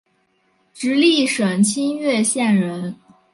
[0.73, 2.95] 直隶省清苑县人。